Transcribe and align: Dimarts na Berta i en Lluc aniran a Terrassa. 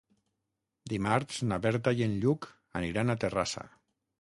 Dimarts 0.93 1.37
na 1.51 1.59
Berta 1.67 1.95
i 1.99 2.03
en 2.07 2.15
Lluc 2.25 2.51
aniran 2.81 3.17
a 3.17 3.19
Terrassa. 3.27 3.69